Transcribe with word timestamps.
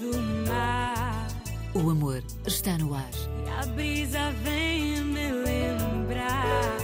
do 0.00 0.18
mar. 0.48 1.28
O 1.74 1.90
amor 1.90 2.24
está 2.46 2.78
no 2.78 2.94
ar. 2.94 3.10
E 3.44 3.50
a 3.50 3.66
brisa 3.66 4.32
vem 4.42 5.04
me 5.04 5.30
lembrar. 5.30 6.78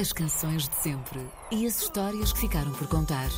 As 0.00 0.12
canções 0.12 0.68
de 0.68 0.74
sempre 0.76 1.20
e 1.50 1.66
as 1.66 1.82
histórias 1.82 2.32
que 2.32 2.40
ficaram 2.40 2.72
por 2.72 2.86
contar. 2.86 3.28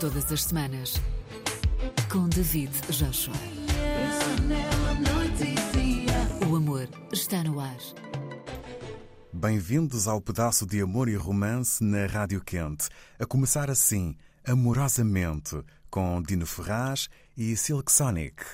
Todas 0.00 0.30
as 0.32 0.42
semanas. 0.42 1.00
Com 2.10 2.28
David 2.28 2.72
Joshua. 2.90 3.34
O 6.50 6.56
amor 6.56 6.88
está 7.12 7.44
no 7.44 7.60
ar. 7.60 7.78
Bem-vindos 9.32 10.08
ao 10.08 10.20
pedaço 10.20 10.66
de 10.66 10.82
amor 10.82 11.08
e 11.08 11.14
romance 11.14 11.82
na 11.82 12.06
Rádio 12.06 12.42
Quente. 12.44 12.88
A 13.18 13.24
começar 13.24 13.70
assim, 13.70 14.16
amorosamente, 14.44 15.62
com 15.90 16.22
Dino 16.22 16.46
Ferraz 16.46 17.08
e 17.36 17.56
Silk 17.56 17.90
Sonic. 17.90 18.44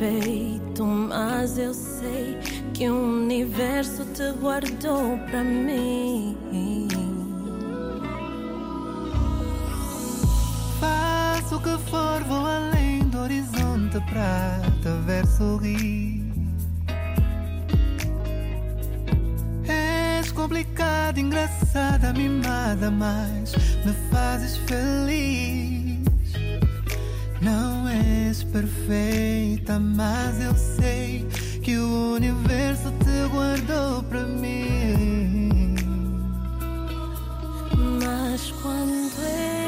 Perfeito, 0.00 0.82
mas 0.82 1.58
eu 1.58 1.74
sei 1.74 2.38
que 2.72 2.88
o 2.88 3.20
universo 3.20 4.02
te 4.14 4.32
guardou 4.40 5.18
para 5.30 5.44
mim. 5.44 6.34
Faço 10.80 11.56
o 11.56 11.60
que 11.60 11.76
for, 11.90 12.24
vou 12.24 12.46
além 12.46 13.00
do 13.10 13.18
horizonte 13.18 14.00
pra 14.10 14.62
te 14.80 14.88
ver 15.04 15.26
sorrir. 15.26 16.32
És 19.68 20.32
complicada, 20.32 21.20
engraçada, 21.20 22.14
mimada, 22.14 22.90
mas 22.90 23.52
me 23.84 23.92
fazes 24.10 24.56
feliz. 24.56 26.00
Não 27.42 27.69
és 28.30 28.44
perfeita, 28.44 29.80
mas 29.80 30.40
eu 30.40 30.54
sei 30.54 31.26
que 31.64 31.76
o 31.76 32.14
universo 32.14 32.92
te 33.02 33.28
guardou 33.28 34.04
pra 34.04 34.22
mim. 34.22 35.74
Mas 38.00 38.52
quando 38.62 38.90
eu 38.90 39.59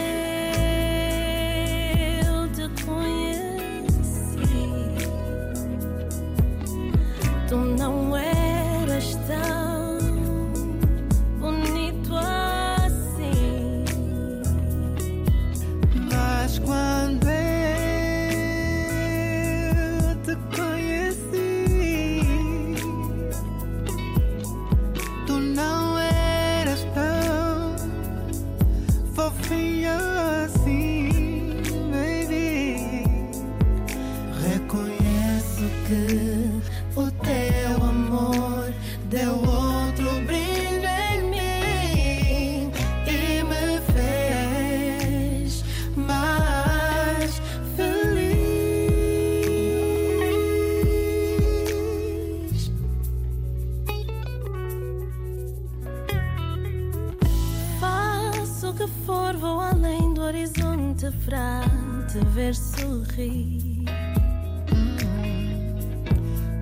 pra 61.10 61.62
te 62.10 62.18
ver 62.26 62.54
sorrir. 62.54 63.84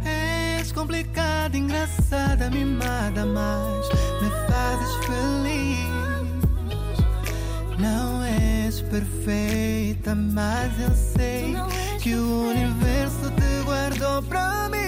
És 0.05 0.73
complicada, 0.73 1.57
engraçada, 1.57 2.49
mimada, 2.51 3.27
mas 3.27 3.89
me 4.23 4.31
fazes 4.49 4.95
feliz. 5.05 5.91
Não 7.79 8.25
és 8.25 8.81
perfeita, 8.83 10.15
mas 10.15 10.81
eu 10.81 10.95
sei 10.95 11.55
que 12.01 12.15
o 12.15 12.51
universo 12.51 13.31
te 13.33 13.65
guardou 13.65 14.23
pra 14.23 14.69
mim. 14.71 14.79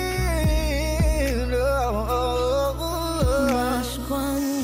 Mas 3.53 3.99
quando 4.09 4.62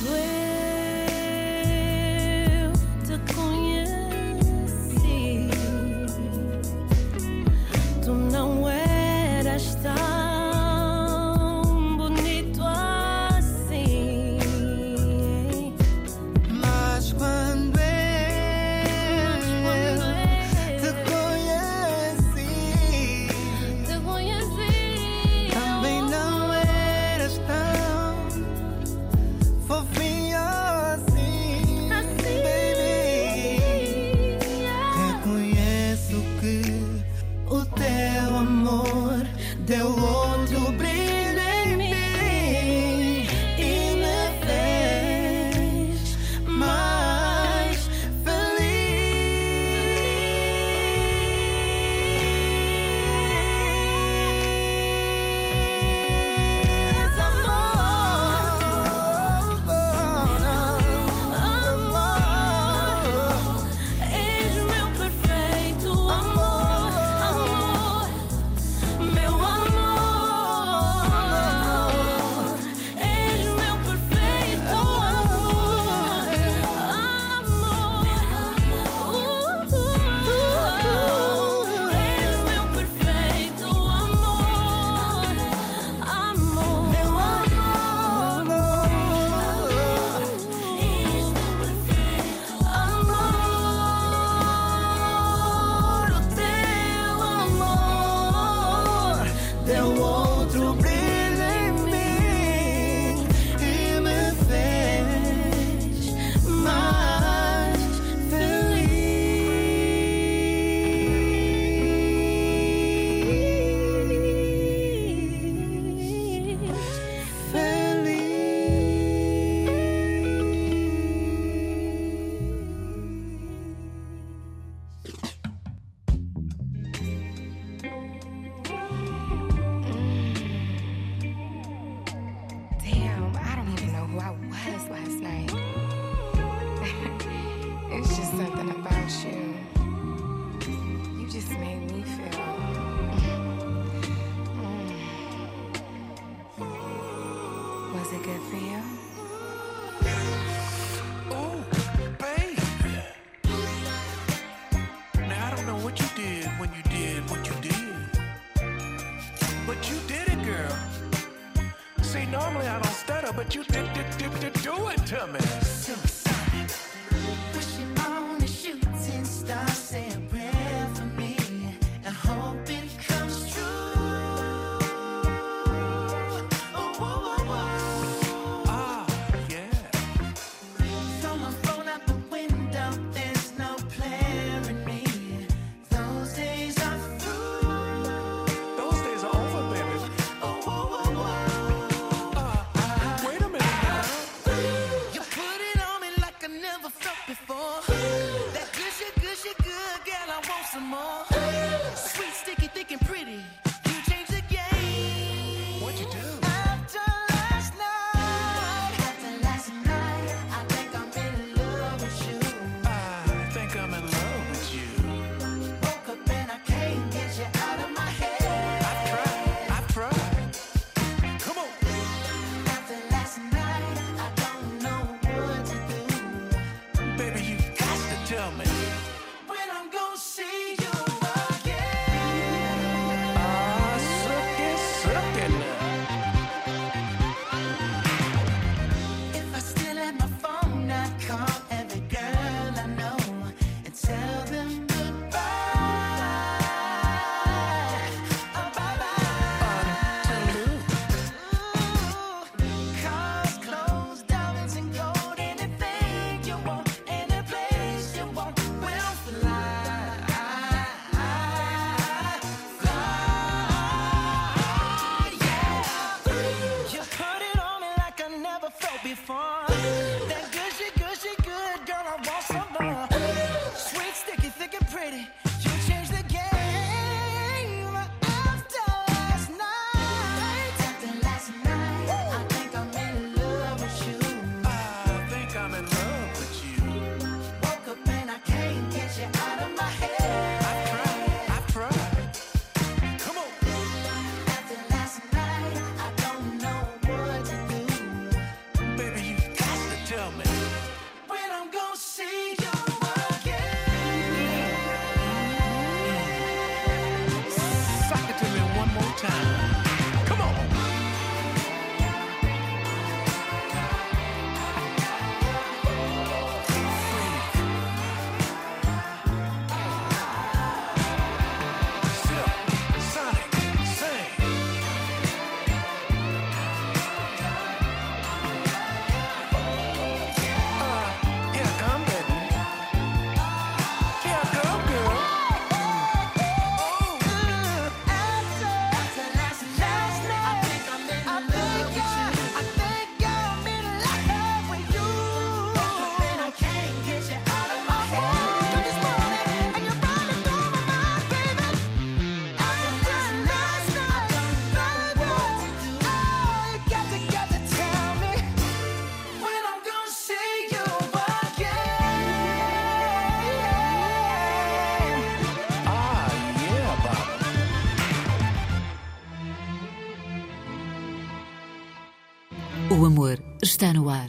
está 373.79 373.93
no 373.93 374.11
ar. 374.11 374.29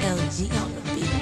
LG. 0.00 1.17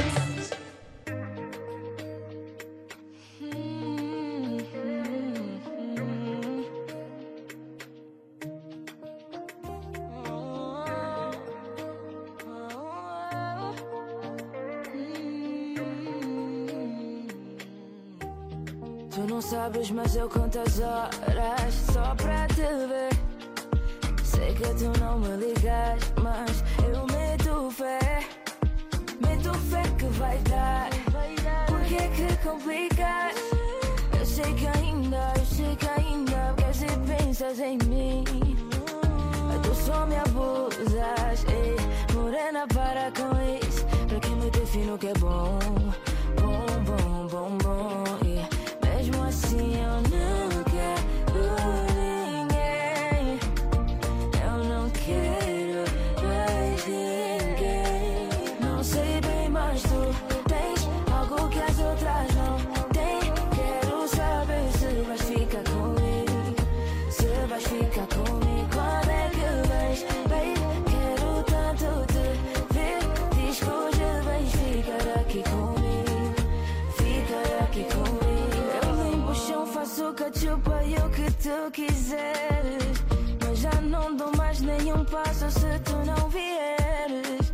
boca, 80.26 80.30
te 80.30 80.47
e 80.47 80.95
o 80.95 81.11
que 81.11 81.30
tu 81.42 81.71
quiseres. 81.73 83.04
Mas 83.45 83.59
já 83.59 83.80
não 83.80 84.16
dou 84.16 84.35
mais 84.37 84.61
nenhum 84.61 85.04
passo 85.04 85.50
se 85.50 85.78
tu 85.85 85.97
não 86.04 86.28
vieres. 86.28 87.52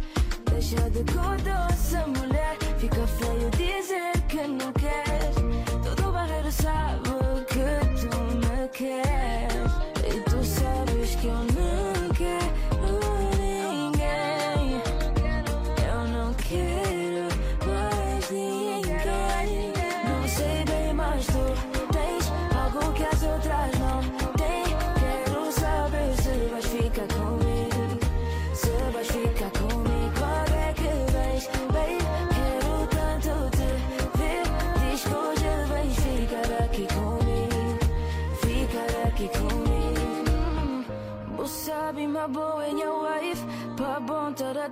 Deixa 0.51 0.91
de 0.91 1.03
doce, 1.05 1.97
mulher. 2.19 2.57
Fica 2.79 3.07
feio 3.07 3.51
dizer 3.51 4.13
que 4.29 4.47
não 4.47 4.73
queres. 4.73 5.37
Todo 5.85 6.13
barreiro 6.13 6.53
sabe 6.53 7.11
que 7.49 8.09
tu 8.09 8.19
me 8.49 8.69
queres. 8.69 9.52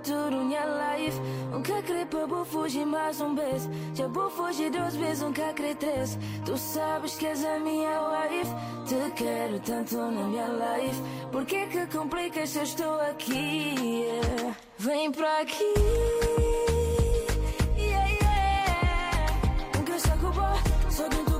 tudo 0.03 0.35
minha 0.37 0.65
life. 0.65 1.19
Nunca 1.51 1.81
creio 1.81 2.05
pra 2.07 2.19
eu 2.19 2.45
fugir 2.45 2.85
mais 2.85 3.21
um 3.21 3.35
vez. 3.35 3.69
Já 3.93 4.07
vou 4.07 4.29
fugir 4.29 4.71
duas 4.71 4.95
vezes, 4.95 5.23
nunca 5.23 5.53
creio 5.53 5.75
três 5.75 6.17
Tu 6.45 6.57
sabes 6.57 7.15
que 7.15 7.27
és 7.27 7.45
a 7.45 7.59
minha 7.59 8.01
wife. 8.09 8.51
Te 8.87 9.11
quero 9.15 9.59
tanto 9.59 9.97
na 9.97 10.23
minha 10.27 10.47
life. 10.47 11.01
Por 11.31 11.45
que 11.45 11.67
que 11.67 11.85
complicas 11.87 12.49
se 12.49 12.59
eu 12.59 12.63
estou 12.63 12.99
aqui? 13.01 13.75
Yeah. 13.81 14.55
Vem 14.77 15.11
pra 15.11 15.41
aqui 15.41 15.73
yeah, 17.77 18.07
yeah. 18.07 19.25
Nunca 19.75 19.99
saco 19.99 20.27
o 20.27 20.91
só 20.91 21.07
dentro 21.07 21.30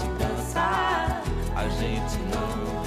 de 0.00 0.08
dançar, 0.18 1.22
a 1.54 1.68
gente 1.68 2.18
não 2.34 2.79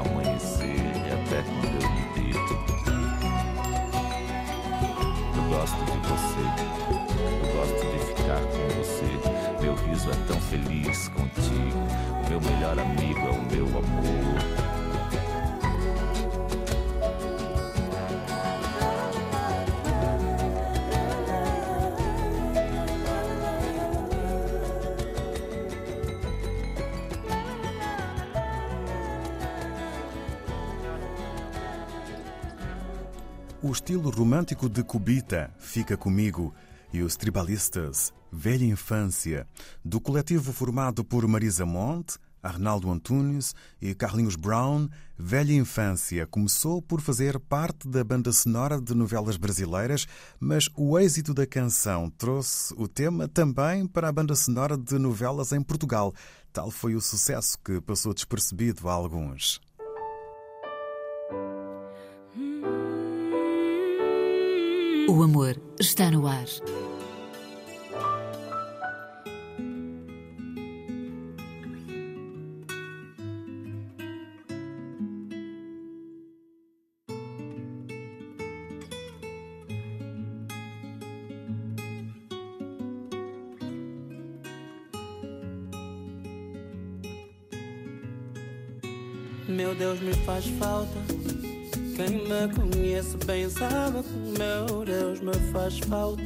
amanhecer 0.00 0.66
e 0.66 1.12
até 1.12 1.42
quando 1.42 1.82
eu 1.82 1.90
me 1.90 2.04
deito. 2.14 2.52
Eu 5.36 5.42
gosto 5.48 5.80
de 5.84 5.98
você, 6.08 6.44
eu 7.40 7.48
gosto 7.56 7.80
de 7.86 7.98
ficar 8.06 8.40
com 8.40 8.62
você. 8.78 9.10
Meu 9.60 9.74
riso 9.74 10.10
é 10.10 10.14
tão 10.26 10.40
feliz 10.40 11.08
contigo. 11.08 11.80
Meu 12.28 12.40
melhor 12.40 12.78
amigo 12.78 13.20
é 13.20 13.30
o 13.30 13.42
meu 13.50 13.66
amor. 13.66 14.79
O 33.70 33.72
estilo 33.72 34.10
romântico 34.10 34.68
de 34.68 34.82
Cubita, 34.82 35.54
Fica 35.56 35.96
Comigo, 35.96 36.52
e 36.92 37.02
os 37.02 37.14
Tribalistas, 37.14 38.12
Velha 38.32 38.64
Infância, 38.64 39.46
do 39.84 40.00
coletivo 40.00 40.52
formado 40.52 41.04
por 41.04 41.24
Marisa 41.28 41.64
Monte, 41.64 42.18
Arnaldo 42.42 42.90
Antunes 42.90 43.54
e 43.80 43.94
Carlinhos 43.94 44.34
Brown, 44.34 44.88
Velha 45.16 45.52
Infância 45.52 46.26
começou 46.26 46.82
por 46.82 47.00
fazer 47.00 47.38
parte 47.38 47.86
da 47.86 48.02
banda 48.02 48.32
sonora 48.32 48.80
de 48.80 48.92
novelas 48.92 49.36
brasileiras, 49.36 50.04
mas 50.40 50.68
o 50.76 50.98
êxito 50.98 51.32
da 51.32 51.46
canção 51.46 52.10
trouxe 52.10 52.74
o 52.76 52.88
tema 52.88 53.28
também 53.28 53.86
para 53.86 54.08
a 54.08 54.12
banda 54.12 54.34
sonora 54.34 54.76
de 54.76 54.98
novelas 54.98 55.52
em 55.52 55.62
Portugal. 55.62 56.12
Tal 56.52 56.72
foi 56.72 56.96
o 56.96 57.00
sucesso 57.00 57.56
que 57.64 57.80
passou 57.80 58.12
despercebido 58.12 58.88
a 58.88 58.92
alguns. 58.92 59.60
O 65.10 65.24
amor 65.24 65.60
está 65.80 66.08
no 66.08 66.24
ar. 66.24 66.46
Meu 89.48 89.74
Deus, 89.74 89.98
me 90.00 90.14
faz 90.24 90.46
falta. 90.60 91.59
Quem 92.00 92.16
me 92.16 92.48
conhece 92.54 93.14
bem 93.26 93.50
sabe 93.50 94.02
que 94.02 94.38
meu 94.38 94.84
Deus 94.86 95.20
me 95.20 95.34
faz 95.52 95.80
falta. 95.80 96.22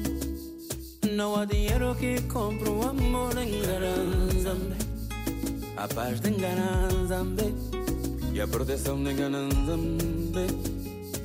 Não 1.10 1.34
há 1.34 1.44
dinheiro 1.44 1.96
que 1.96 2.22
compre 2.32 2.68
o 2.68 2.80
amor 2.88 3.36
em 3.38 3.60
Garanzambe. 3.60 4.76
A 5.76 5.88
paz 5.88 6.20
de 6.20 6.30
Garanzambe. 6.30 7.52
E 8.32 8.40
a 8.40 8.46
proteção 8.46 9.02
de 9.02 9.14
Garanzambe. 9.14 10.46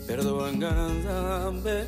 Perdoa 0.07 0.51
Garanzambe. 0.51 1.85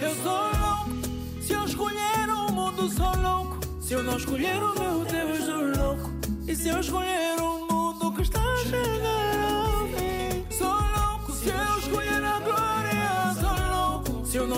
Eu 0.00 0.14
sou 0.24 0.32
louco. 0.32 1.40
Se 1.40 1.52
eu 1.52 1.64
escolher 1.66 2.30
o 2.30 2.52
mundo, 2.52 2.90
sou 2.90 3.16
louco. 3.22 3.60
Se 3.80 3.94
eu 3.94 4.02
não 4.02 4.16
escolher 4.16 4.56
o 4.56 4.74
meu 4.74 5.04
Deus, 5.04 5.44
sou 5.44 5.84
louco. 5.84 6.10
E 6.48 6.56
se 6.56 6.68
eu 6.68 6.80
escolher 6.80 7.33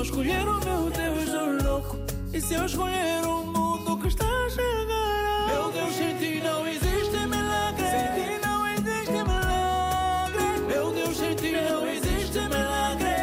escolher 0.06 0.48
o 0.48 0.60
meu 0.64 0.90
Deus, 0.90 1.28
sou 1.28 1.68
louco. 1.68 1.96
E 2.32 2.40
se 2.40 2.54
eu 2.54 2.64
escolher 2.64 3.26
o 3.26 3.44
mundo 3.44 3.98
que 3.98 4.08
está 4.08 4.24
a 4.24 4.48
chegar 4.50 5.46
Meu 5.48 5.72
Deus, 5.72 5.94
sem 5.94 6.16
ti 6.18 6.40
não 6.42 6.66
existe 6.66 7.18
milagre. 7.26 7.86
Sem 7.90 8.06
ti 8.14 8.38
não 8.46 8.66
existe 8.68 9.12
milagre. 9.12 10.46
Meu 10.68 10.92
Deus, 10.92 11.16
sem 11.16 11.34
ti 11.34 11.52
não 11.52 11.86
existe 11.88 12.38
milagre. 12.38 13.16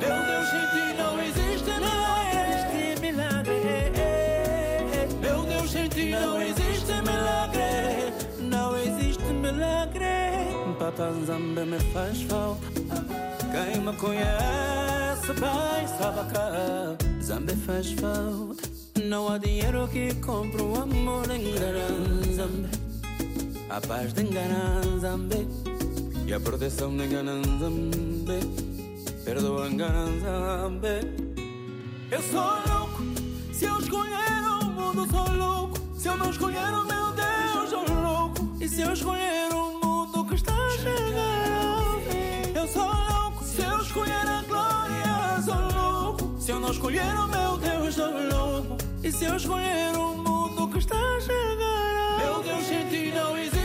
Meu 0.00 0.18
Deus, 0.28 0.48
sem 0.50 0.66
ti 0.72 0.84
não 0.96 1.12
existe 1.20 1.72
milagre. 3.00 3.60
Meu 5.20 5.42
Deus, 5.44 5.70
sem 5.70 5.88
ti 5.88 6.10
não 6.10 6.42
existe 6.42 6.92
milagre. 7.08 8.12
Não 8.40 8.76
existe 8.78 9.24
milagre. 9.24 10.06
Papanzambe 10.78 11.64
me 11.66 11.78
faz 11.92 12.22
falta. 12.22 12.85
Me 13.86 13.92
conhece 13.98 15.32
bem 15.34 15.86
sabe 15.96 16.18
que 16.32 17.24
Zambe 17.24 17.54
faz 17.54 17.92
falta. 17.92 18.68
Não 19.04 19.28
há 19.28 19.38
dinheiro 19.38 19.86
que 19.86 20.12
compre 20.16 20.60
o 20.60 20.74
amor 20.74 21.30
em 21.30 21.54
Garanzambe. 21.54 22.68
A 23.70 23.80
paz 23.80 24.12
de 24.12 24.24
Garanzambe. 24.24 25.46
E 26.26 26.34
a 26.34 26.40
proteção 26.40 26.96
de 26.96 27.06
Garanzambe. 27.06 28.40
Perdoa 29.24 29.68
Garanzambe. 29.68 31.36
Eu 32.10 32.22
sou 32.22 32.42
louco. 32.42 33.04
Se 33.52 33.66
eu 33.66 33.78
escolher 33.78 34.42
o 34.62 34.64
mundo, 34.64 35.08
sou 35.08 35.32
louco. 35.32 35.78
Se 35.96 36.08
eu 36.08 36.16
não 36.16 36.30
escolher 36.30 36.74
o 36.74 36.84
meu 36.84 37.12
Deus, 37.12 37.70
sou 37.70 37.84
louco. 38.02 38.56
E 38.60 38.68
se 38.68 38.80
eu 38.80 38.92
escolher 38.92 39.54
o 39.54 39.80
mundo 39.80 40.24
que 40.24 40.34
está 40.34 40.52
a 40.52 41.65
não 46.66 46.72
escolher 46.72 47.14
o 47.14 47.28
meu 47.28 47.56
Deus, 47.58 47.94
sou 47.94 48.10
louco. 48.10 48.76
E 49.04 49.12
se 49.12 49.24
eu 49.24 49.36
escolher 49.36 49.96
o 49.96 50.16
mundo 50.16 50.68
que 50.68 50.78
está 50.78 50.96
a 50.96 51.20
chegar 51.20 52.18
Meu 52.18 52.42
Deus, 52.42 52.66
sem 52.66 52.88
ti 52.88 53.12
não 53.14 53.38
existe 53.38 53.55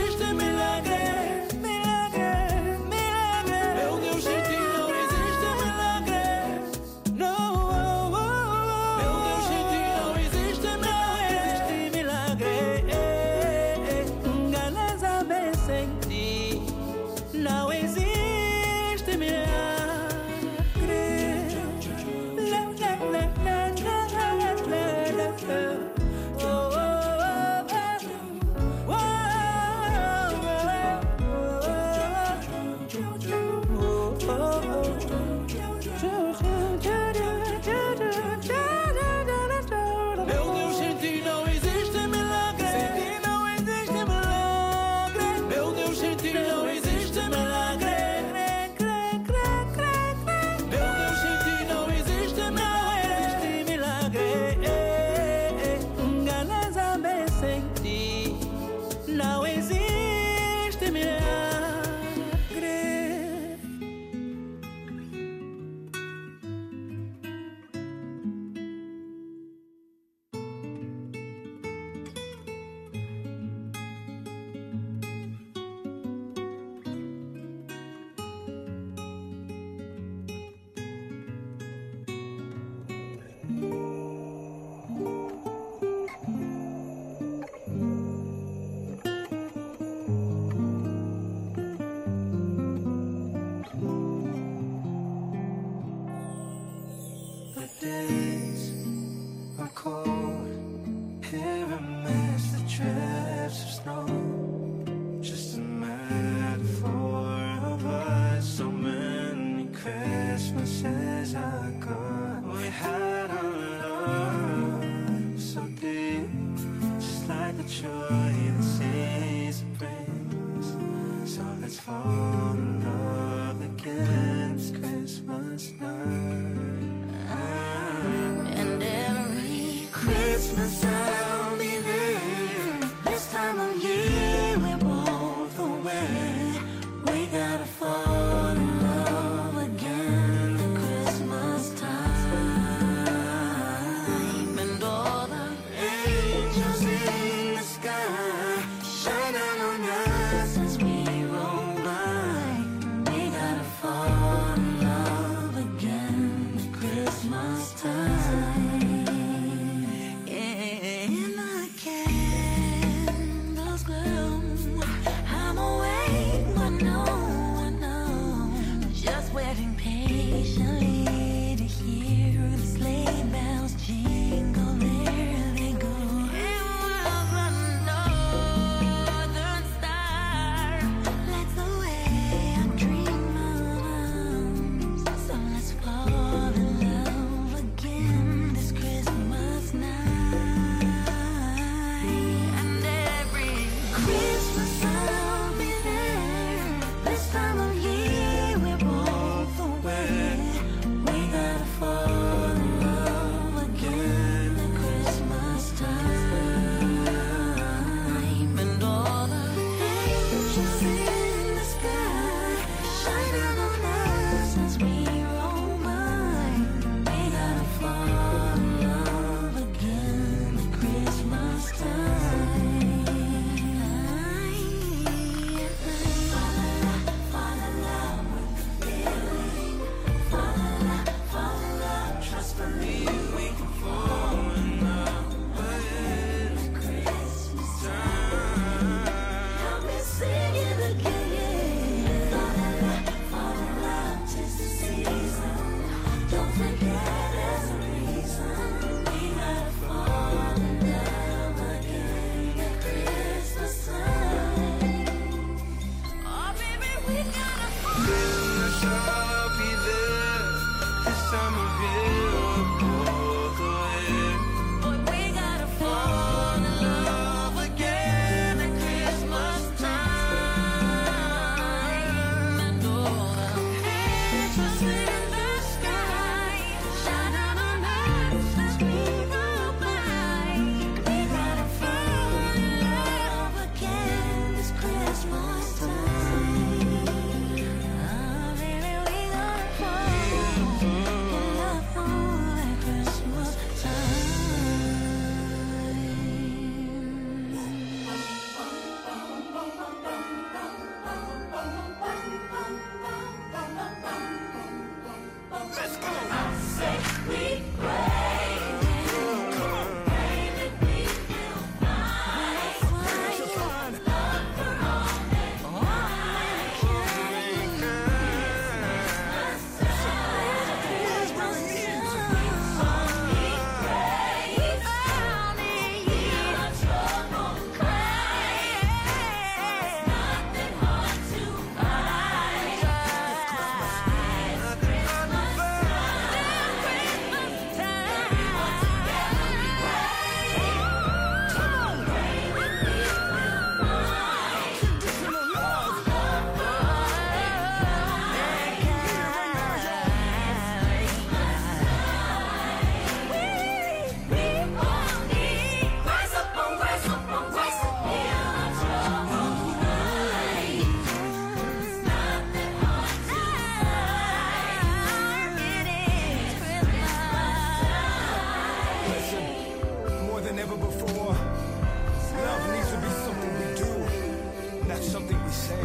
not 374.92 375.02
something 375.02 375.44
we 375.44 375.50
say. 375.50 375.80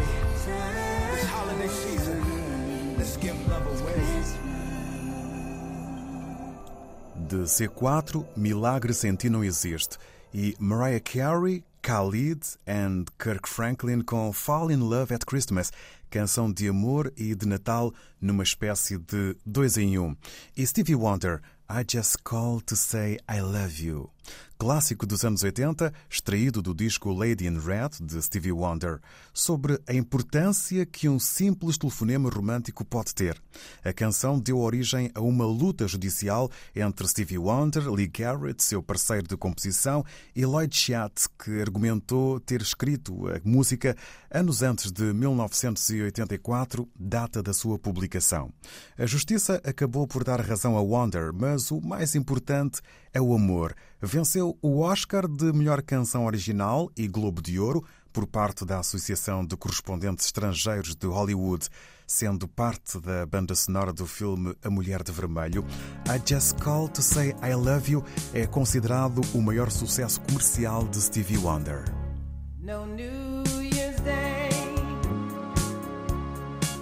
This 1.11 1.25
holiday 1.25 1.67
season, 1.67 2.21
let's 2.97 3.17
give 3.17 3.35
love 3.47 3.65
away. 3.65 4.23
De 7.27 7.45
C4, 7.45 8.25
Milagre 8.35 8.93
Sem 8.93 9.15
Ti 9.15 9.29
Não 9.29 9.43
Existe. 9.43 9.97
E 10.33 10.55
Mariah 10.59 10.99
Carey, 10.99 11.63
Khalid 11.81 12.41
and 12.65 13.05
Kirk 13.17 13.47
Franklin 13.47 14.01
com 14.01 14.33
Fall 14.33 14.69
in 14.71 14.81
Love 14.81 15.13
at 15.13 15.25
Christmas, 15.25 15.71
canção 16.09 16.51
de 16.51 16.67
amor 16.67 17.11
e 17.15 17.33
de 17.33 17.47
Natal 17.47 17.93
numa 18.19 18.43
espécie 18.43 18.97
de 18.97 19.35
dois 19.45 19.77
em 19.77 19.97
um. 19.97 20.15
E 20.55 20.65
Stevie 20.65 20.95
Wonder, 20.95 21.41
I 21.69 21.83
Just 21.89 22.17
Call 22.23 22.61
to 22.61 22.75
Say 22.75 23.19
I 23.29 23.41
Love 23.41 23.85
You. 23.85 24.09
Clássico 24.57 25.05
dos 25.05 25.23
anos 25.23 25.43
80, 25.43 25.93
extraído 26.09 26.63
do 26.63 26.73
disco 26.73 27.13
Lady 27.13 27.45
in 27.45 27.59
Red, 27.59 27.89
de 28.01 28.19
Stevie 28.23 28.51
Wonder, 28.51 28.99
sobre 29.31 29.79
a 29.85 29.93
importância 29.93 30.83
que 30.83 31.07
um 31.07 31.19
simples 31.19 31.77
telefonema 31.77 32.27
romântico 32.27 32.83
pode 32.83 33.13
ter. 33.13 33.39
A 33.83 33.93
canção 33.93 34.39
deu 34.39 34.57
origem 34.57 35.11
a 35.13 35.21
uma 35.21 35.45
luta 35.45 35.87
judicial 35.87 36.49
entre 36.75 37.07
Stevie 37.07 37.37
Wonder, 37.37 37.87
Lee 37.91 38.07
Garrett, 38.07 38.63
seu 38.63 38.81
parceiro 38.81 39.27
de 39.27 39.37
composição, 39.37 40.03
e 40.35 40.43
Lloyd 40.43 40.75
Schatt, 40.75 41.27
que 41.37 41.61
argumentou 41.61 42.39
ter 42.39 42.61
escrito 42.61 43.27
a 43.27 43.39
música 43.43 43.95
anos 44.31 44.63
antes 44.63 44.91
de 44.91 45.13
1984, 45.13 46.89
data 46.99 47.43
da 47.43 47.53
sua 47.53 47.77
publicação. 47.77 48.06
A 48.97 49.05
justiça 49.05 49.61
acabou 49.63 50.07
por 50.07 50.23
dar 50.23 50.39
razão 50.41 50.77
a 50.77 50.81
Wonder, 50.81 51.31
mas 51.33 51.71
o 51.71 51.81
mais 51.81 52.15
importante 52.15 52.81
é 53.13 53.21
o 53.21 53.33
amor. 53.33 53.75
Venceu 54.01 54.57
o 54.61 54.79
Oscar 54.79 55.27
de 55.27 55.51
melhor 55.51 55.81
canção 55.81 56.25
original 56.25 56.89
e 56.95 57.07
Globo 57.07 57.41
de 57.41 57.59
Ouro 57.59 57.83
por 58.13 58.25
parte 58.25 58.65
da 58.65 58.79
Associação 58.79 59.45
de 59.45 59.55
Correspondentes 59.55 60.25
Estrangeiros 60.25 60.95
de 60.95 61.05
Hollywood, 61.05 61.67
sendo 62.07 62.47
parte 62.47 62.99
da 62.99 63.25
banda 63.25 63.53
sonora 63.53 63.93
do 63.93 64.07
filme 64.07 64.55
A 64.63 64.69
Mulher 64.69 65.03
de 65.03 65.11
Vermelho. 65.11 65.63
I 66.07 66.19
Just 66.25 66.57
Call 66.59 66.87
to 66.89 67.01
Say 67.01 67.35
I 67.43 67.53
Love 67.53 67.91
You 67.91 68.03
é 68.33 68.47
considerado 68.47 69.21
o 69.33 69.41
maior 69.41 69.69
sucesso 69.69 70.19
comercial 70.21 70.87
de 70.87 71.01
Stevie 71.01 71.37
Wonder. 71.37 71.83
No 72.59 72.85
New 72.85 73.43
Year's 73.61 73.99
Day 74.01 74.49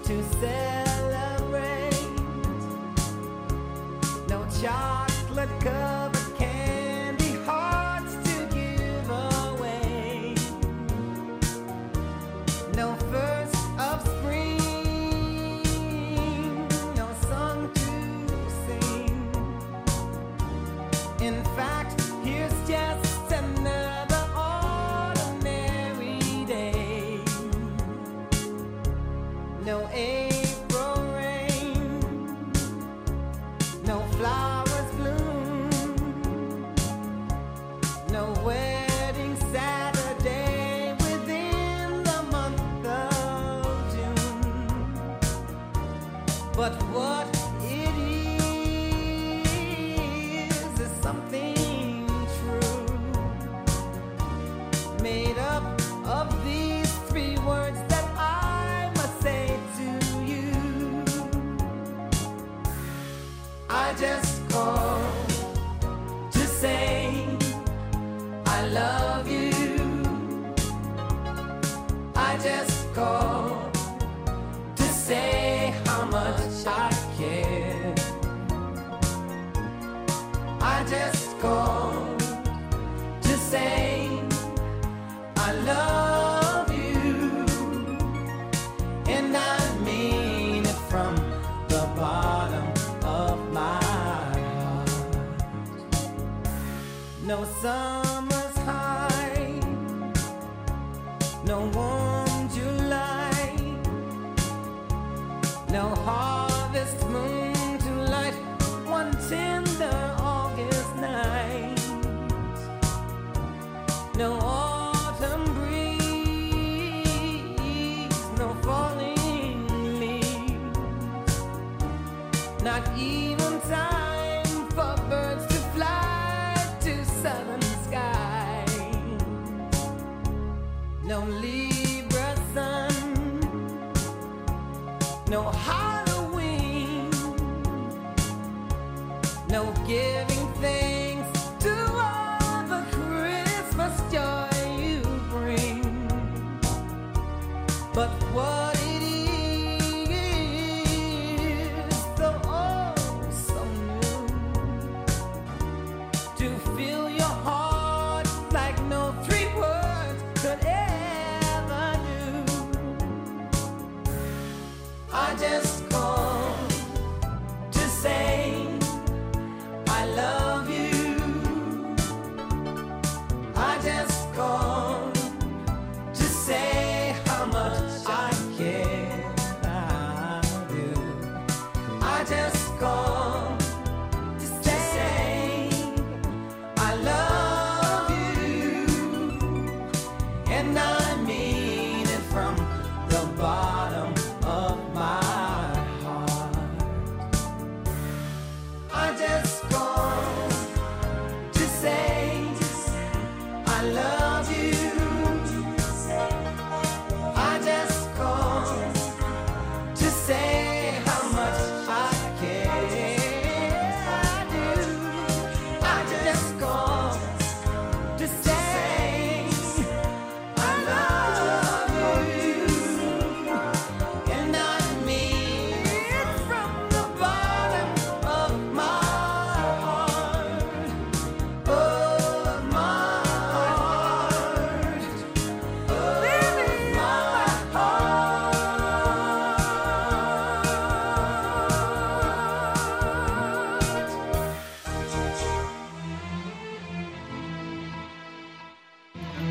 to 0.05 0.23
celebrate. 0.39 0.84
Chocolate 4.65 5.35
let 5.35 5.63
go. 5.63 6.14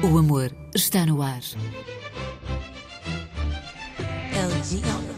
O 0.04 0.18
amor 0.18 0.54
está 0.74 1.06
no 1.06 1.22
ar. 1.22 1.40
LG 4.34 5.13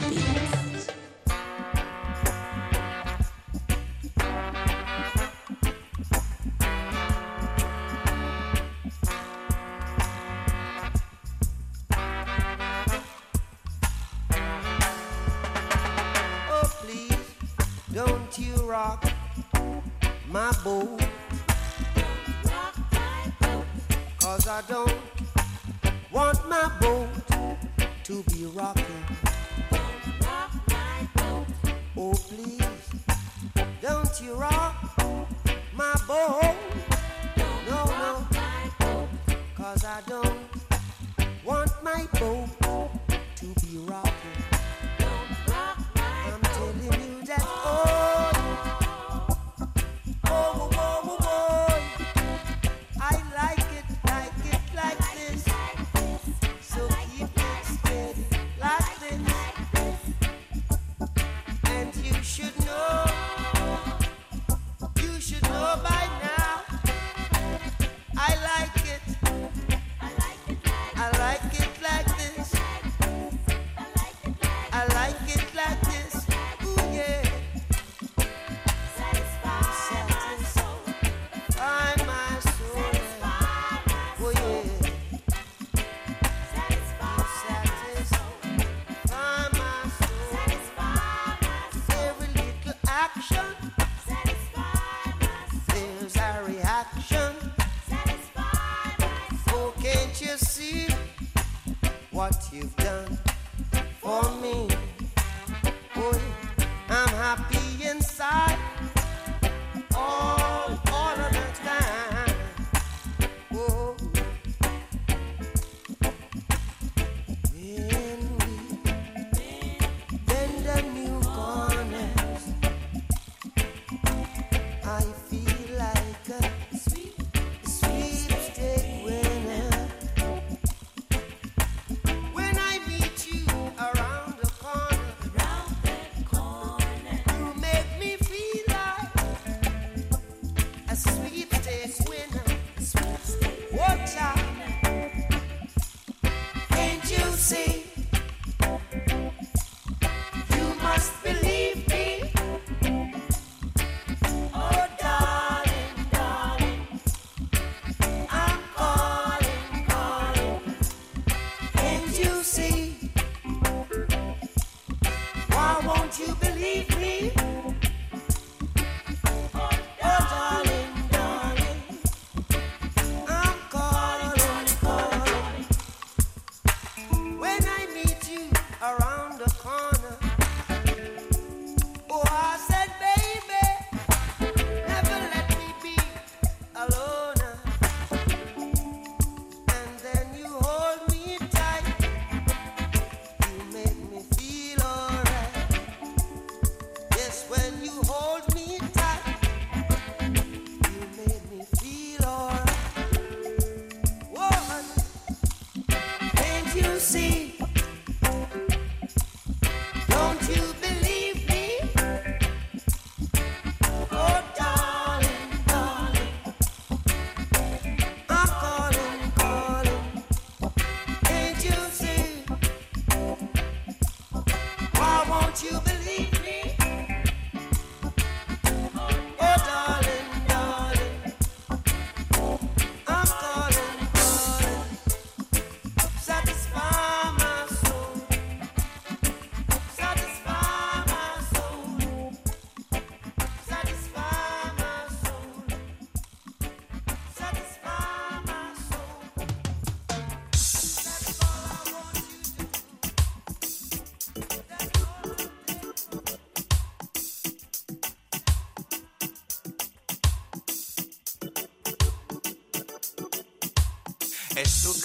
like 75.07 75.37
it 75.37 75.55
like 75.55 75.86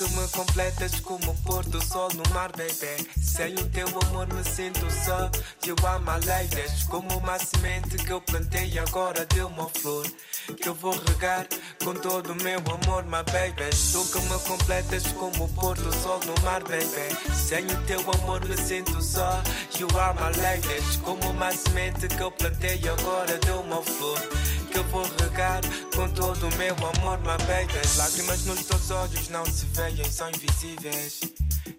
que 0.02 0.16
me 0.16 0.28
completas 0.30 1.00
como 1.02 1.32
o 1.32 1.36
pôr 1.44 1.64
do 1.66 1.84
sol 1.84 2.10
no 2.16 2.24
mar, 2.34 2.52
baby. 2.54 3.08
Sem 3.22 3.54
o 3.54 3.70
teu 3.70 3.88
amor 3.88 4.28
me 4.34 4.44
sinto 4.44 4.90
só. 4.90 5.30
My 6.00 6.26
lady. 6.26 6.62
És 6.62 6.84
como 6.84 7.18
uma 7.18 7.38
semente 7.38 7.98
que 7.98 8.12
eu 8.12 8.22
plantei 8.22 8.80
agora 8.80 9.26
deu 9.28 9.48
uma 9.48 9.70
flor. 9.70 10.06
Que 10.60 10.70
eu 10.70 10.74
vou 10.74 10.94
regar 11.08 11.48
com 11.84 11.94
todo 11.94 12.32
o 12.32 12.44
meu 12.44 12.60
amor, 12.60 13.04
my 13.04 13.24
baby. 13.32 13.70
Tu 13.92 14.04
que 14.12 14.20
me 14.22 14.40
completas 14.40 15.04
como 15.14 15.46
o 15.46 15.50
pôr 15.50 15.76
do 15.76 15.94
sol 15.94 16.20
no 16.26 16.42
mar, 16.44 16.64
baby. 16.64 17.36
Sem 17.36 17.66
o 17.66 17.82
teu 17.86 18.00
amor 18.00 18.44
me 18.48 18.58
sinto 18.58 19.02
só. 19.02 19.42
My 19.80 20.42
lady. 20.42 20.74
És 20.74 20.96
como 20.98 21.30
uma 21.30 21.52
semente 21.52 22.08
que 22.08 22.22
eu 22.22 22.32
plantei 22.32 22.82
agora 22.90 23.38
deu 23.40 23.62
uma 23.62 23.82
flor. 23.84 24.20
Que 24.72 24.78
eu 24.78 24.84
vou 24.86 25.04
regar 25.20 25.62
com 25.96 26.08
todo 26.10 26.48
o 26.48 26.56
meu 26.58 26.74
amor, 26.76 27.20
my 27.20 27.38
baby. 27.46 27.78
As 27.84 27.98
lágrimas 27.98 28.46
nos 28.46 28.64
teus 28.66 28.90
olhos 28.92 29.28
não 29.30 29.46
se 29.46 29.66
veem, 29.68 30.10
são 30.10 30.30
invisíveis. 30.30 31.20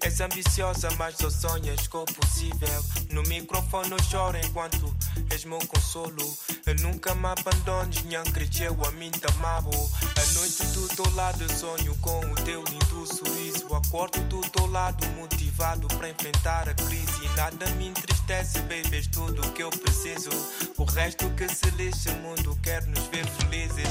És 0.03 0.21
ambiciosa, 0.21 0.89
mas 0.99 1.17
só 1.17 1.31
sonhas 1.31 1.87
com 1.89 2.03
o 2.03 2.05
possível. 2.05 2.85
No 3.11 3.23
microfone 3.23 3.93
eu 3.93 4.03
choro 4.03 4.37
enquanto 4.37 4.95
és 5.31 5.45
meu 5.45 5.59
consolo. 5.67 6.37
Nunca 6.81 7.15
me 7.15 7.29
abandones, 7.29 8.05
nhã 8.05 8.23
cresceu 8.23 8.77
a 8.87 8.91
mim 8.93 9.11
te 9.11 9.27
amavo. 9.27 9.71
A 9.71 10.33
noite 10.35 10.65
do 10.73 10.89
teu 10.89 11.15
lado 11.15 11.53
sonho 11.53 11.95
com 12.01 12.21
o 12.21 12.35
teu 12.37 12.63
lindo 12.65 13.07
sorriso. 13.07 13.75
Acordo 13.75 14.19
do 14.29 14.41
teu 14.51 14.67
lado 14.67 15.07
motivado 15.19 15.87
para 15.89 16.09
enfrentar 16.09 16.69
a 16.69 16.75
crise. 16.75 17.29
Nada 17.37 17.67
me 17.77 17.89
entristece, 17.89 18.59
baby, 18.61 18.97
és 18.97 19.07
tudo 19.07 19.43
o 19.43 19.53
que 19.53 19.63
eu 19.63 19.71
preciso. 19.71 20.31
O 20.79 20.85
resto 20.85 21.29
que 21.31 21.49
se 21.49 21.71
lixa, 21.73 22.11
o 22.11 22.17
mundo 22.21 22.59
quer 22.63 22.87
nos 22.87 23.07
ver 23.07 23.27
felizes. 23.27 23.89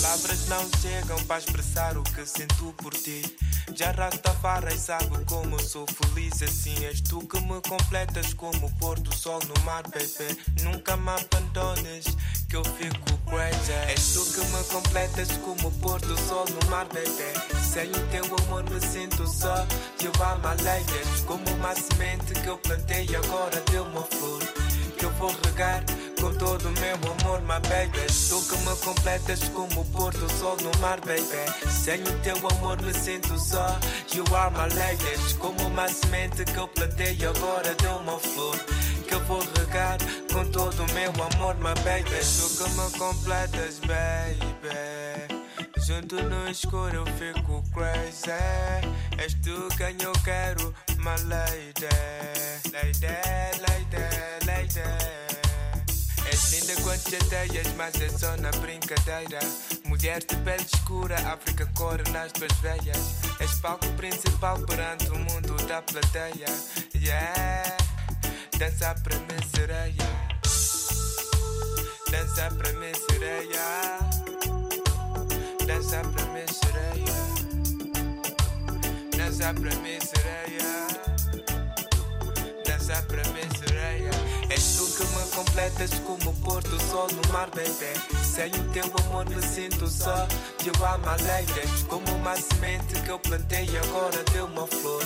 Palavras 0.00 0.46
não 0.46 0.70
chegam 0.80 1.18
para 1.24 1.38
expressar 1.38 1.98
o 1.98 2.04
que 2.04 2.24
sinto 2.24 2.72
por 2.76 2.94
ti. 2.94 3.36
Já 3.74 3.90
Rastafari 3.90 4.78
sabe 4.78 5.24
como 5.24 5.56
eu 5.56 5.58
sou 5.58 5.86
feliz 5.86 6.40
assim. 6.40 6.84
És 6.84 7.00
tu 7.00 7.18
que 7.26 7.40
me 7.40 7.60
completas 7.62 8.32
como 8.34 8.66
o 8.66 8.72
pôr 8.78 8.98
do 9.00 9.12
sol 9.12 9.40
no 9.40 9.64
mar, 9.64 9.82
baby. 9.82 10.38
Nunca 10.62 10.96
me 10.96 11.10
abandones, 11.10 12.04
que 12.48 12.56
eu 12.56 12.64
fico 12.64 13.18
crazy. 13.26 13.72
És 13.88 14.12
tu 14.14 14.24
que 14.32 14.40
me 14.46 14.62
completas 14.64 15.32
como 15.44 15.66
o 15.66 15.72
pôr 15.80 16.00
do 16.00 16.16
sol 16.28 16.44
no 16.48 16.70
mar, 16.70 16.86
baby. 16.86 17.58
Sem 17.60 17.90
o 17.90 18.06
teu 18.12 18.24
amor 18.44 18.62
me 18.70 18.80
sinto 18.80 19.26
só. 19.26 19.66
My 20.42 20.54
lady. 20.62 20.98
És 20.98 21.20
como 21.26 21.44
uma 21.54 21.74
semente 21.74 22.32
que 22.34 22.46
eu 22.48 22.58
plantei 22.58 23.06
e 23.08 23.16
agora 23.16 23.60
deu 23.70 23.84
uma 23.84 24.02
flor. 24.02 24.42
Que 24.96 25.04
eu 25.04 25.10
vou 25.12 25.34
regar 25.44 25.82
com 26.20 26.32
todo 26.34 26.68
o 26.68 26.72
meu 26.80 26.94
amor, 26.94 27.40
my 27.42 27.60
baby. 27.68 28.06
Tu 28.28 28.40
que 28.42 28.56
me 28.58 28.76
completas 28.76 29.48
como 29.50 29.80
o 29.80 29.84
pôr 29.86 30.12
do 30.12 30.30
sol 30.32 30.56
no 30.62 30.70
mar, 30.80 31.00
baby. 31.00 31.70
Sem 31.70 32.02
o 32.02 32.18
teu 32.20 32.36
amor 32.36 32.80
me 32.82 32.92
sinto 32.92 33.38
só. 33.38 33.78
You 34.14 34.24
are 34.34 34.50
my 34.50 34.74
lady. 34.74 35.34
Como 35.38 35.66
uma 35.66 35.88
semente 35.88 36.44
que 36.44 36.56
eu 36.56 36.68
plantei 36.68 37.16
agora 37.24 37.74
deu 37.76 37.96
uma 37.96 38.18
flor. 38.18 38.56
Que 39.06 39.14
eu 39.14 39.20
vou 39.24 39.40
regar 39.58 39.98
com 40.32 40.44
todo 40.50 40.82
o 40.82 40.92
meu 40.92 41.10
amor, 41.10 41.54
my 41.56 41.74
baby. 41.82 42.20
Tu 42.20 42.64
que 42.64 42.70
me 42.70 42.98
completas, 42.98 43.80
baby. 43.80 45.38
Junto 45.86 46.16
no 46.22 46.50
escuro 46.50 46.96
eu 46.96 47.06
fico 47.06 47.62
crazy. 47.72 48.30
És 49.18 49.34
tu 49.34 49.68
quem 49.76 49.96
eu 50.02 50.12
quero, 50.24 50.74
my 50.98 51.16
lady. 51.24 51.88
Lady, 52.72 53.06
lady, 53.62 54.46
lady. 54.46 55.27
Linda 56.50 56.74
quando 56.82 57.10
chateias, 57.10 57.74
mas 57.76 58.00
é 58.00 58.08
só 58.08 58.36
na 58.38 58.50
brincadeira. 58.60 59.38
Mulher 59.84 60.20
de 60.20 60.36
pele 60.36 60.64
escura, 60.72 61.16
África 61.32 61.66
corre 61.74 62.02
nas 62.10 62.32
tuas 62.32 62.52
veias. 62.60 63.16
És 63.40 63.52
palco 63.60 63.86
principal 63.94 64.58
perante 64.60 65.08
o 65.10 65.18
mundo 65.18 65.56
da 65.66 65.82
plateia. 65.82 66.46
Yeah, 66.94 67.76
dança 68.58 68.94
pra 69.02 69.16
mim, 69.16 69.48
sereia. 69.54 70.28
Dança 72.10 72.48
pra 72.56 72.72
mim, 72.72 72.92
sereia. 73.10 73.98
Dança 75.66 76.00
pra 76.00 76.24
mim, 76.26 76.46
sereia. 76.48 77.18
Dança 79.16 79.54
pra 79.54 79.74
mim, 79.76 80.00
sereia. 80.00 80.38
dá 82.88 83.02
para 83.02 83.22
mim 83.24 83.42
sereia. 83.42 83.57
És 84.58 84.74
tu 84.74 84.86
que 84.96 85.04
me 85.14 85.24
completas 85.36 85.90
como 86.04 86.30
o 86.30 86.34
pôr 86.42 86.60
do 86.64 86.80
sol 86.90 87.06
no 87.12 87.32
mar, 87.32 87.48
baby. 87.50 87.94
Sem 88.24 88.50
o 88.50 88.64
teu 88.72 88.90
amor 89.04 89.24
me 89.30 89.40
sinto 89.40 89.86
só. 89.86 90.26
Eu 90.66 90.74
amo 90.84 91.08
a 91.08 91.14
leitas 91.14 91.84
como 91.86 92.04
uma 92.16 92.34
semente 92.34 93.00
que 93.02 93.08
eu 93.08 93.20
plantei 93.20 93.68
agora 93.78 94.24
deu 94.32 94.46
uma 94.46 94.66
flor. 94.66 95.04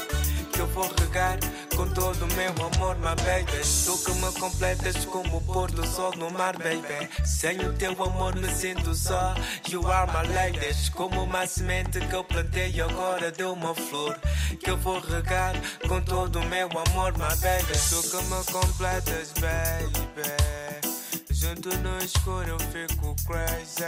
Que 0.52 0.60
eu 0.60 0.66
vou 0.68 0.88
regar 1.00 1.38
com 1.76 1.88
todo 1.88 2.24
o 2.24 2.34
meu 2.34 2.50
amor, 2.50 2.96
my 2.96 3.16
baby. 3.24 3.62
Tu 3.84 3.98
que 4.04 4.12
me 4.12 4.32
completas 4.38 5.04
como 5.06 5.38
o 5.38 5.40
pôr 5.40 5.70
do 5.70 5.86
sol 5.86 6.12
no 6.16 6.30
mar, 6.30 6.56
baby. 6.58 7.08
Sem 7.24 7.58
o 7.60 7.72
teu 7.72 7.92
amor 8.02 8.34
me 8.36 8.48
sinto 8.48 8.94
só. 8.94 9.34
You 9.68 9.86
are 9.90 10.10
my 10.12 10.32
ladies, 10.34 10.88
como 10.90 11.24
uma 11.24 11.46
semente 11.46 12.00
que 12.00 12.14
eu 12.14 12.24
plantei 12.24 12.80
agora 12.80 13.30
deu 13.30 13.52
uma 13.52 13.74
flor. 13.74 14.18
Que 14.60 14.70
eu 14.70 14.76
vou 14.76 15.00
regar 15.00 15.54
com 15.88 16.00
todo 16.02 16.40
o 16.40 16.44
meu 16.46 16.68
amor, 16.68 17.12
my 17.12 17.36
baby. 17.40 17.72
Tu 17.88 18.02
que 18.10 18.16
me 18.24 18.44
completas, 18.52 19.32
baby. 19.40 20.92
Junto 21.30 21.76
no 21.78 21.98
escuro 21.98 22.50
eu 22.50 22.58
fico 22.58 23.16
crazy. 23.26 23.84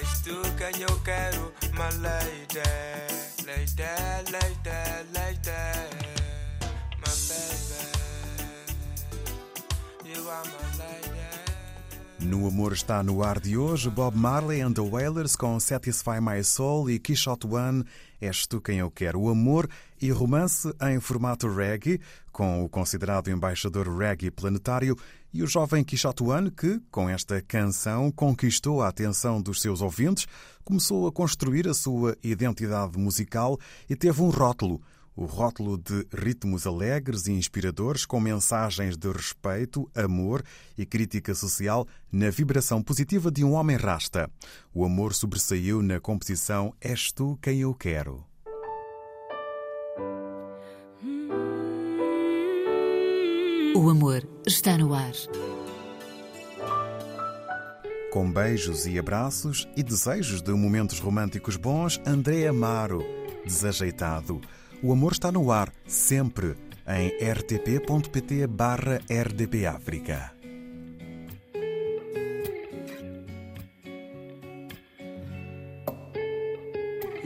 És 0.00 0.20
tu 0.22 0.40
quem 0.56 0.82
eu 0.82 1.00
quero, 1.00 1.52
my 1.72 1.90
lady. 2.00 3.31
No 12.20 12.46
Amor 12.46 12.72
está 12.72 13.02
no 13.02 13.22
ar 13.22 13.40
de 13.40 13.56
hoje, 13.56 13.90
Bob 13.90 14.16
Marley 14.16 14.62
and 14.62 14.74
the 14.74 14.80
Wailers 14.80 15.36
com 15.36 15.58
Satisfy 15.60 16.20
My 16.20 16.42
Soul 16.42 16.88
e 16.90 16.98
Quixote 16.98 17.46
One, 17.46 17.84
És 18.22 18.46
Tu 18.46 18.60
Quem 18.60 18.78
Eu 18.78 18.88
Quero. 18.88 19.20
O 19.20 19.28
amor 19.28 19.68
e 20.00 20.12
romance 20.12 20.72
em 20.80 21.00
formato 21.00 21.52
reggae, 21.52 22.00
com 22.30 22.64
o 22.64 22.68
considerado 22.68 23.28
embaixador 23.28 23.88
reggae 23.88 24.30
planetário 24.30 24.96
e 25.34 25.42
o 25.42 25.46
jovem 25.48 25.82
Quixote 25.82 26.22
One 26.22 26.48
que, 26.48 26.80
com 26.88 27.08
esta 27.08 27.42
canção, 27.42 28.12
conquistou 28.12 28.80
a 28.80 28.86
atenção 28.86 29.42
dos 29.42 29.60
seus 29.60 29.82
ouvintes, 29.82 30.28
começou 30.64 31.08
a 31.08 31.12
construir 31.12 31.66
a 31.66 31.74
sua 31.74 32.16
identidade 32.22 32.96
musical 32.96 33.58
e 33.90 33.96
teve 33.96 34.22
um 34.22 34.30
rótulo 34.30 34.80
o 35.14 35.24
rótulo 35.24 35.76
de 35.76 36.06
ritmos 36.12 36.66
alegres 36.66 37.26
e 37.26 37.32
inspiradores 37.32 38.06
com 38.06 38.20
mensagens 38.20 38.96
de 38.96 39.10
respeito, 39.10 39.90
amor 39.94 40.42
e 40.76 40.86
crítica 40.86 41.34
social 41.34 41.86
na 42.10 42.30
vibração 42.30 42.82
positiva 42.82 43.30
de 43.30 43.44
um 43.44 43.52
homem 43.52 43.76
rasta. 43.76 44.30
O 44.72 44.84
amor 44.84 45.14
sobressaiu 45.14 45.82
na 45.82 46.00
composição 46.00 46.74
És 46.80 47.12
Tu 47.12 47.38
Quem 47.42 47.60
Eu 47.60 47.74
Quero. 47.74 48.24
O 53.74 53.88
amor 53.88 54.28
está 54.46 54.76
no 54.76 54.92
ar. 54.92 55.12
Com 58.12 58.30
beijos 58.30 58.86
e 58.86 58.98
abraços 58.98 59.66
e 59.74 59.82
desejos 59.82 60.42
de 60.42 60.52
momentos 60.52 60.98
românticos 60.98 61.56
bons, 61.56 61.98
André 62.04 62.46
Amaro, 62.46 63.02
desajeitado. 63.46 64.42
O 64.84 64.90
amor 64.90 65.12
está 65.12 65.30
no 65.30 65.52
ar, 65.52 65.72
sempre, 65.86 66.56
em 66.88 67.10
rtp.pt 67.32 68.48
barra 68.48 68.98
rdpafrica. 69.08 70.32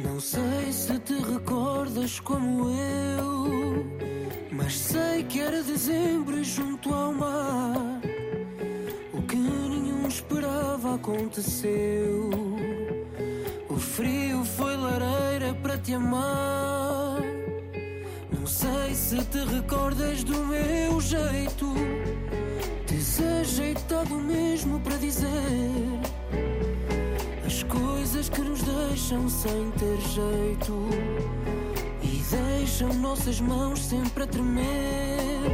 Não 0.05 0.21
sei 0.21 0.71
se 0.71 0.99
te 0.99 1.15
recordas 1.15 2.21
como 2.21 2.69
eu, 2.69 3.87
mas 4.53 4.77
sei 4.79 5.23
que 5.25 5.41
era 5.41 5.63
dezembro 5.63 6.39
e 6.39 6.45
junto 6.45 6.93
ao 6.93 7.15
mar. 7.15 8.03
O 9.15 9.23
que 9.23 9.37
nenhum 9.37 10.07
esperava 10.07 10.97
aconteceu. 10.97 12.29
O 13.71 13.79
frio 13.79 14.45
foi 14.45 14.77
lareira 14.77 15.55
para 15.63 15.79
te 15.79 15.95
amar. 15.95 17.16
Sei 18.57 18.95
se 18.95 19.23
te 19.27 19.45
recordas 19.55 20.25
do 20.25 20.47
meu 20.47 20.99
jeito, 20.99 21.75
desajeitado 22.87 24.15
mesmo 24.15 24.81
para 24.81 24.97
dizer 24.97 25.29
as 27.45 27.63
coisas 27.65 28.31
que 28.31 28.41
nos 28.41 28.63
deixam 28.63 29.29
sem 29.29 29.71
ter 29.73 30.01
jeito 30.09 30.89
e 32.03 32.25
deixam 32.31 32.95
nossas 32.95 33.43
mãos 33.43 33.79
sempre 33.79 34.25
a 34.25 34.27
tremer. 34.27 35.53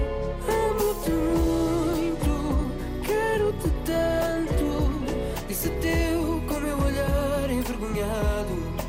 Amo-te 0.71 1.11
muito, 1.11 2.71
quero-te 3.05 3.69
tanto. 3.85 5.49
Disse 5.49 5.71
teu 5.81 6.41
com 6.47 6.61
meu 6.61 6.79
olhar 6.79 7.51
envergonhado. 7.51 8.82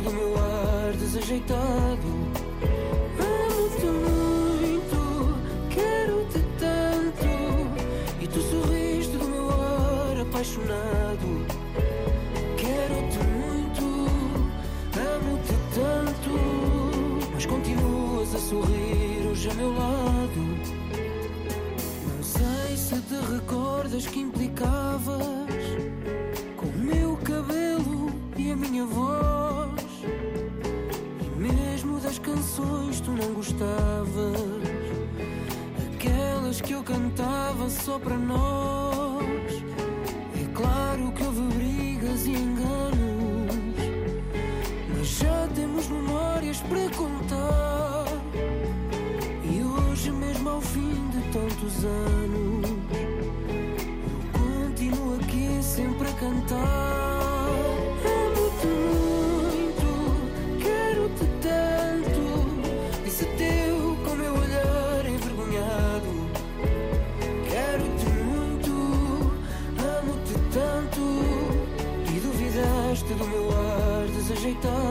Do 0.00 0.10
meu 0.10 0.34
ar 0.36 0.92
desajeitado. 0.92 2.08
Amo-te 3.20 3.86
muito, 3.86 5.38
quero-te 5.70 6.40
tanto. 6.58 7.28
E 8.20 8.26
tu 8.26 8.40
sorriste 8.40 9.16
do 9.16 9.28
meu 9.28 9.48
ar 9.48 10.20
apaixonado. 10.20 11.46
Quero-te 12.56 13.18
muito, 13.18 13.84
amo-te 14.98 15.54
tanto. 15.74 17.30
Mas 17.32 17.46
continuas 17.46 18.34
a 18.34 18.38
sorrir 18.38 19.28
hoje 19.30 19.48
a 19.50 19.54
meu 19.54 19.72
lado. 19.74 20.40
Não 22.16 22.22
sei 22.22 22.76
se 22.76 23.00
te 23.00 23.32
recordas 23.32 24.06
que 24.08 24.18
implicavas 24.18 25.20
com 26.56 26.66
o 26.66 26.78
meu 26.78 27.16
cabelo 27.18 28.10
e 28.36 28.50
a 28.50 28.56
minha 28.56 28.84
voz. 28.86 29.73
Canções 32.24 33.00
tu 33.00 33.10
não 33.10 33.34
gostavas. 33.34 34.40
Aquelas 35.94 36.58
que 36.58 36.72
eu 36.72 36.82
cantava 36.82 37.68
só 37.68 37.98
para 37.98 38.16
nós. 38.16 39.62
É 40.40 40.46
claro 40.54 41.12
que 41.12 41.22
houve 41.22 41.42
brigas 41.54 42.24
e 42.24 42.30
enganos. 42.30 43.76
Mas 44.96 45.06
já 45.06 45.48
temos 45.54 45.86
memórias 45.88 46.62
para 46.62 46.88
contar. 46.96 48.06
E 49.44 49.62
hoje, 49.62 50.10
mesmo 50.10 50.48
ao 50.48 50.62
fim 50.62 51.06
de 51.10 51.20
tantos 51.30 51.84
anos, 51.84 52.70
eu 54.00 54.40
continuo 54.40 55.16
aqui 55.20 55.62
sempre 55.62 56.08
a 56.08 56.12
cantar. 56.14 57.23
Ar 74.44 74.83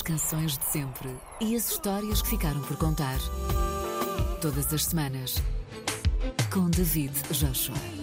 As 0.00 0.02
canções 0.02 0.56
de 0.56 0.64
sempre 0.64 1.14
e 1.42 1.54
as 1.54 1.70
histórias 1.70 2.22
que 2.22 2.30
ficaram 2.30 2.62
por 2.62 2.74
contar. 2.78 3.18
Todas 4.40 4.72
as 4.72 4.86
semanas. 4.86 5.36
Com 6.50 6.70
David 6.70 7.12
Joshua. 7.30 7.99